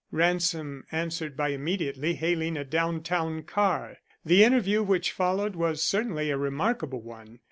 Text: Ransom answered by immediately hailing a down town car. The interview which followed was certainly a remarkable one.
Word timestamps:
Ransom 0.09 0.83
answered 0.91 1.37
by 1.37 1.49
immediately 1.49 2.15
hailing 2.15 2.57
a 2.57 2.63
down 2.65 3.03
town 3.03 3.43
car. 3.43 3.97
The 4.25 4.43
interview 4.43 4.81
which 4.81 5.11
followed 5.11 5.55
was 5.55 5.83
certainly 5.83 6.31
a 6.31 6.37
remarkable 6.39 7.01
one. 7.01 7.37